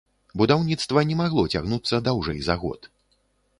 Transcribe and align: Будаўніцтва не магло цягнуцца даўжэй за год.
Будаўніцтва 0.41 1.03
не 1.09 1.17
магло 1.19 1.45
цягнуцца 1.53 2.01
даўжэй 2.09 2.43
за 2.51 2.59
год. 2.65 2.91